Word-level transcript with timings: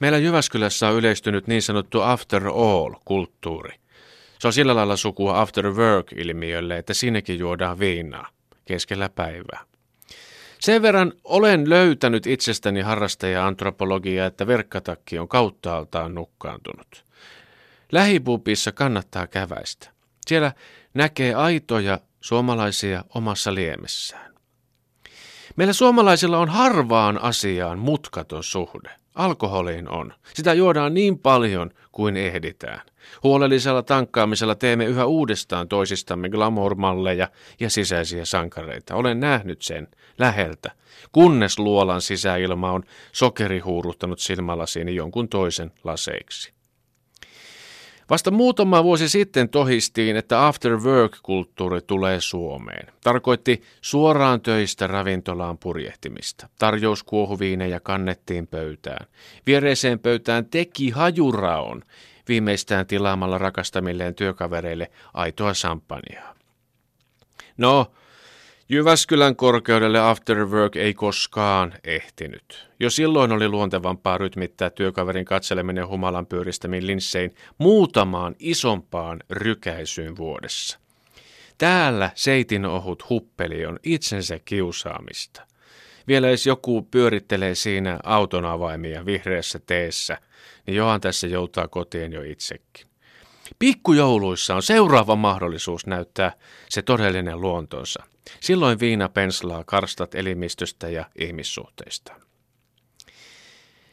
Meillä 0.00 0.18
Jyväskylässä 0.18 0.88
on 0.88 0.94
yleistynyt 0.94 1.46
niin 1.46 1.62
sanottu 1.62 2.00
after 2.00 2.46
all-kulttuuri. 2.48 3.74
Se 4.38 4.46
on 4.46 4.52
sillä 4.52 4.76
lailla 4.76 4.96
sukua 4.96 5.40
after 5.40 5.66
work-ilmiölle, 5.66 6.78
että 6.78 6.94
siinäkin 6.94 7.38
juodaan 7.38 7.78
viinaa 7.78 8.28
keskellä 8.64 9.08
päivää. 9.08 9.64
Sen 10.60 10.82
verran 10.82 11.12
olen 11.24 11.70
löytänyt 11.70 12.26
itsestäni 12.26 12.80
harrastaja-antropologiaa, 12.80 14.26
että 14.26 14.46
verkkatakki 14.46 15.18
on 15.18 15.28
kauttaaltaan 15.28 16.14
nukkaantunut. 16.14 17.04
Lähipupissa 17.92 18.72
kannattaa 18.72 19.26
käväistä. 19.26 19.90
Siellä 20.26 20.52
näkee 20.94 21.34
aitoja 21.34 22.00
suomalaisia 22.20 23.04
omassa 23.14 23.54
liemessään. 23.54 24.35
Meillä 25.56 25.72
suomalaisilla 25.72 26.38
on 26.38 26.48
harvaan 26.48 27.22
asiaan 27.22 27.78
mutkaton 27.78 28.44
suhde. 28.44 28.90
Alkoholiin 29.14 29.88
on. 29.88 30.12
Sitä 30.34 30.54
juodaan 30.54 30.94
niin 30.94 31.18
paljon 31.18 31.70
kuin 31.92 32.16
ehditään. 32.16 32.80
Huolellisella 33.22 33.82
tankkaamisella 33.82 34.54
teemme 34.54 34.84
yhä 34.84 35.06
uudestaan 35.06 35.68
toisistamme 35.68 36.28
glamour-malleja 36.28 37.28
ja 37.60 37.70
sisäisiä 37.70 38.24
sankareita. 38.24 38.94
Olen 38.94 39.20
nähnyt 39.20 39.62
sen 39.62 39.88
läheltä, 40.18 40.70
kunnes 41.12 41.58
luolan 41.58 42.00
sisäilma 42.00 42.72
on 42.72 42.82
sokerihuuruttanut 43.12 44.18
silmälasiini 44.18 44.94
jonkun 44.94 45.28
toisen 45.28 45.72
laseiksi. 45.84 46.55
Vasta 48.10 48.30
muutama 48.30 48.84
vuosi 48.84 49.08
sitten 49.08 49.48
tohistiin, 49.48 50.16
että 50.16 50.46
after 50.46 50.72
work-kulttuuri 50.72 51.80
tulee 51.86 52.20
Suomeen. 52.20 52.92
Tarkoitti 53.04 53.62
suoraan 53.80 54.40
töistä 54.40 54.86
ravintolaan 54.86 55.58
purjehtimista. 55.58 56.48
Tarjous 56.58 57.02
kuohuviinejä 57.02 57.80
kannettiin 57.80 58.46
pöytään. 58.46 59.06
Viereiseen 59.46 59.98
pöytään 59.98 60.46
teki 60.46 60.90
hajuraon, 60.90 61.82
viimeistään 62.28 62.86
tilaamalla 62.86 63.38
rakastamilleen 63.38 64.14
työkavereille 64.14 64.90
aitoa 65.14 65.54
sampaniaa. 65.54 66.34
No, 67.56 67.92
Jyväskylän 68.68 69.36
korkeudelle 69.36 70.00
After 70.00 70.46
Work 70.46 70.76
ei 70.76 70.94
koskaan 70.94 71.74
ehtinyt. 71.84 72.68
Jo 72.80 72.90
silloin 72.90 73.32
oli 73.32 73.48
luontevampaa 73.48 74.18
rytmittää 74.18 74.70
työkaverin 74.70 75.24
katseleminen 75.24 75.88
humalan 75.88 76.26
pyöristämin 76.26 76.86
linssein 76.86 77.34
muutamaan 77.58 78.34
isompaan 78.38 79.20
rykäisyyn 79.30 80.16
vuodessa. 80.16 80.78
Täällä 81.58 82.10
seitin 82.14 82.66
ohut 82.66 83.10
huppeli 83.10 83.66
on 83.66 83.78
itsensä 83.82 84.38
kiusaamista. 84.44 85.42
Vielä 86.08 86.30
jos 86.30 86.46
joku 86.46 86.82
pyörittelee 86.82 87.54
siinä 87.54 87.98
auton 88.04 88.44
avaimia 88.44 89.06
vihreässä 89.06 89.60
teessä, 89.66 90.18
niin 90.66 90.76
johan 90.76 91.00
tässä 91.00 91.26
joutaa 91.26 91.68
kotiin 91.68 92.12
jo 92.12 92.22
itsekin. 92.22 92.86
Pikkujouluissa 93.58 94.54
on 94.54 94.62
seuraava 94.62 95.16
mahdollisuus 95.16 95.86
näyttää 95.86 96.32
se 96.68 96.82
todellinen 96.82 97.40
luontonsa. 97.40 98.04
Silloin 98.40 98.80
viina 98.80 99.08
penslaa 99.08 99.64
karstat 99.64 100.14
elimistöstä 100.14 100.88
ja 100.88 101.04
ihmissuhteista. 101.20 102.12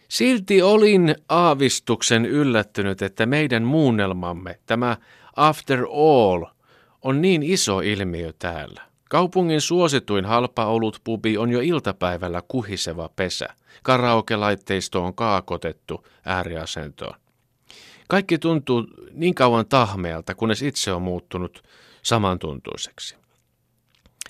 Silti 0.08 0.62
olin 0.62 1.16
aavistuksen 1.30 2.26
yllättynyt, 2.26 3.02
että 3.02 3.26
meidän 3.26 3.64
muunnelmamme, 3.64 4.60
tämä 4.66 4.98
after 5.36 5.80
all, 5.80 6.46
on 7.02 7.22
niin 7.22 7.44
iso 7.44 7.80
ilmiö 7.80 8.34
täällä. 8.40 8.82
Kaupungin 9.10 9.62
suosituin 9.62 10.26
halpa 10.26 10.66
olut 10.66 11.02
pubi 11.04 11.38
on 11.38 11.50
jo 11.50 11.60
iltapäivällä 11.60 12.42
kuhiseva 12.48 13.10
pesä. 13.16 13.48
Karaoke-laitteisto 13.84 15.04
on 15.06 15.16
kaakotettu 15.16 16.08
ääriasentoon. 16.26 17.16
Kaikki 18.08 18.38
tuntuu 18.38 18.88
niin 19.12 19.36
kauan 19.36 19.66
tahmeelta, 19.66 20.36
kunnes 20.36 20.62
itse 20.62 20.94
on 20.94 21.02
muuttunut 21.02 21.64
samantuntuiseksi. 22.04 23.23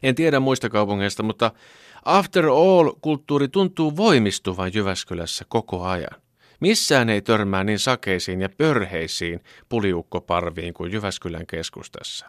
En 0.04 0.16
tiedä 0.16 0.40
muista 0.40 0.70
kaupungeista, 0.70 1.24
mutta 1.24 1.52
after 2.06 2.46
all-kulttuuri 2.46 3.48
tuntuu 3.48 3.98
voimistuvan 3.98 4.72
Jyväskylässä 4.74 5.46
koko 5.48 5.84
ajan. 5.84 6.22
Missään 6.60 7.10
ei 7.10 7.22
törmää 7.22 7.64
niin 7.64 7.80
sakeisiin 7.80 8.42
ja 8.42 8.50
pörheisiin 8.58 9.40
puliukkoparviin 9.70 10.74
kuin 10.74 10.92
Jyväskylän 10.92 11.48
keskustassa. 11.48 12.26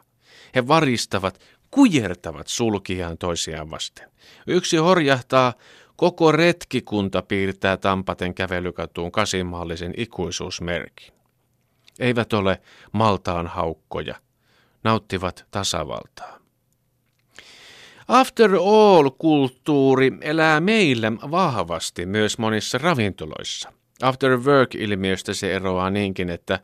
He 0.54 0.68
varistavat, 0.68 1.40
kujertavat 1.70 2.46
sulkiaan 2.48 3.18
toisiaan 3.18 3.70
vasten. 3.70 4.10
Yksi 4.46 4.76
horjahtaa, 4.76 5.52
koko 5.96 6.32
retkikunta 6.32 7.22
piirtää 7.22 7.76
Tampaten 7.76 8.34
kävelykatuun 8.34 9.12
kasimaallisen 9.12 9.94
ikuisuusmerkin. 9.96 11.14
Eivät 11.98 12.32
ole 12.32 12.60
maltaan 12.92 13.46
haukkoja, 13.46 14.14
nauttivat 14.84 15.46
tasavaltaa. 15.50 16.43
After 18.08 18.50
all-kulttuuri 18.54 20.12
elää 20.20 20.60
meillä 20.60 21.12
vahvasti 21.12 22.06
myös 22.06 22.38
monissa 22.38 22.78
ravintoloissa. 22.78 23.72
After 24.02 24.30
work-ilmiöstä 24.38 25.34
se 25.34 25.54
eroaa 25.54 25.90
niinkin, 25.90 26.30
että 26.30 26.60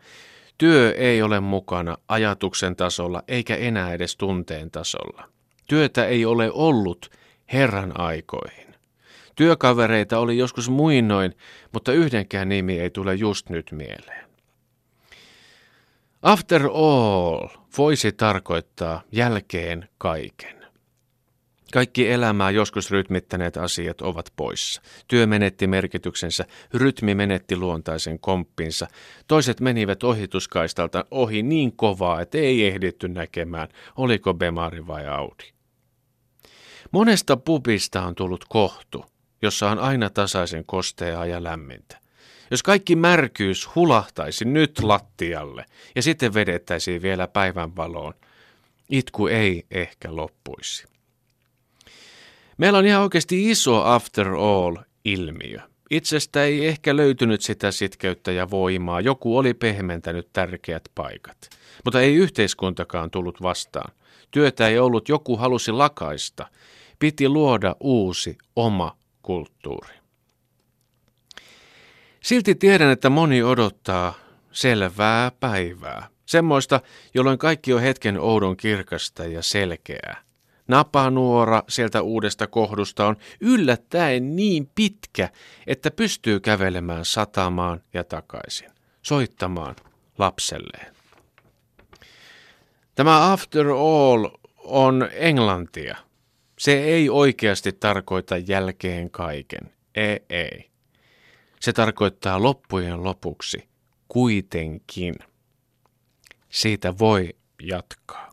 työ 0.59 0.95
ei 0.95 1.23
ole 1.23 1.41
mukana 1.41 1.97
ajatuksen 2.09 2.77
tasolla 2.77 3.23
eikä 3.29 3.57
enää 3.57 3.93
edes 3.93 4.17
tunteen 4.17 4.71
tasolla. 4.71 5.29
Työtä 5.69 6.07
ei 6.07 6.25
ole 6.25 6.51
ollut 6.53 7.11
Herran 7.53 8.01
aikoihin. 8.01 8.75
Työkavereita 9.37 10.19
oli 10.19 10.39
joskus 10.39 10.71
muinoin, 10.71 11.35
mutta 11.73 11.93
yhdenkään 11.93 12.49
nimi 12.49 12.81
ei 12.81 12.91
tule 12.91 13.15
just 13.15 13.49
nyt 13.49 13.73
mieleen. 13.73 14.31
After 16.23 16.67
all 16.75 17.49
voisi 17.79 18.13
tarkoittaa 18.13 19.03
jälkeen 19.13 19.89
kaiken. 19.99 20.60
Kaikki 21.73 22.11
elämää 22.11 22.51
joskus 22.51 22.91
rytmittäneet 22.91 23.57
asiat 23.57 24.01
ovat 24.01 24.33
poissa. 24.37 24.83
Työ 25.09 25.27
menetti 25.27 25.67
merkityksensä, 25.67 26.45
rytmi 26.75 27.15
menetti 27.15 27.57
luontaisen 27.57 28.19
komppinsa. 28.19 28.87
Toiset 29.29 29.61
menivät 29.61 30.03
ohituskaistalta 30.03 31.05
ohi 31.11 31.43
niin 31.43 31.77
kovaa, 31.77 32.21
että 32.21 32.39
ei 32.39 32.67
ehditty 32.67 33.09
näkemään, 33.09 33.69
oliko 33.97 34.35
Bemari 34.35 34.87
vai 34.87 35.07
Audi. 35.07 35.45
Monesta 36.93 37.37
pubista 37.37 38.03
on 38.03 38.15
tullut 38.15 38.45
kohtu, 38.49 39.05
jossa 39.43 39.71
on 39.71 39.79
aina 39.79 40.11
tasaisen 40.11 40.65
kosteaa 40.65 41.27
ja 41.27 41.43
lämmintä. 41.43 41.99
Jos 42.51 42.63
kaikki 42.63 42.97
märkyys 42.97 43.75
hulahtaisi 43.75 44.45
nyt 44.45 44.83
lattialle 44.83 45.65
ja 45.97 46.03
sitten 46.03 46.35
vedettäisiin 46.35 47.03
vielä 47.03 47.29
päivänvaloon, 47.29 48.15
itku 48.89 49.27
ei 49.27 49.67
ehkä 49.71 50.17
loppuisi. 50.17 50.91
Meillä 52.61 52.79
on 52.79 52.87
ihan 52.87 53.03
oikeasti 53.03 53.51
iso 53.51 53.83
after 53.85 54.29
all-ilmiö. 54.29 55.61
Itsestä 55.91 56.45
ei 56.45 56.67
ehkä 56.67 56.97
löytynyt 56.97 57.41
sitä 57.41 57.71
sitkeyttä 57.71 58.33
ja 58.33 58.51
voimaa. 58.51 59.01
Joku 59.01 59.39
oli 59.39 59.55
pehmentänyt 59.55 60.29
tärkeät 60.33 60.83
paikat. 60.95 61.37
Mutta 61.85 62.01
ei 62.01 62.15
yhteiskuntakaan 62.15 63.11
tullut 63.11 63.43
vastaan. 63.43 63.93
Työtä 64.31 64.69
ei 64.69 64.79
ollut, 64.79 65.09
joku 65.09 65.37
halusi 65.37 65.73
lakaista. 65.73 66.47
Piti 66.99 67.29
luoda 67.29 67.77
uusi, 67.81 68.39
oma 68.57 68.97
kulttuuri. 69.23 69.95
Silti 72.23 72.55
tiedän, 72.55 72.91
että 72.91 73.11
moni 73.11 73.43
odottaa 73.43 74.15
selvää 74.53 75.33
päivää. 75.41 76.09
Semmoista, 76.27 76.81
jolloin 77.15 77.39
kaikki 77.39 77.73
on 77.73 77.81
hetken 77.81 78.21
oudon 78.21 78.57
kirkasta 78.57 79.25
ja 79.25 79.43
selkeää. 79.43 80.30
Napanuora 80.71 81.63
sieltä 81.69 82.03
uudesta 82.03 82.47
kohdusta 82.47 83.07
on 83.07 83.17
yllättäen 83.41 84.37
niin 84.37 84.71
pitkä, 84.75 85.29
että 85.67 85.91
pystyy 85.91 86.41
kävelemään 86.41 87.05
satamaan 87.05 87.83
ja 87.95 88.05
takaisin, 88.05 88.71
soittamaan 89.03 89.77
lapselleen. 90.19 90.95
Tämä 92.95 93.33
after 93.33 93.67
all 93.67 94.29
on 94.59 95.09
englantia. 95.13 95.97
Se 96.59 96.73
ei 96.73 97.09
oikeasti 97.09 97.73
tarkoita 97.73 98.37
jälkeen 98.37 99.11
kaiken. 99.11 99.73
Ei, 99.95 100.25
ei. 100.31 100.71
Se 101.61 101.73
tarkoittaa 101.73 102.43
loppujen 102.43 103.05
lopuksi 103.05 103.69
kuitenkin. 104.09 105.15
Siitä 106.49 106.99
voi 106.99 107.37
jatkaa. 107.63 108.30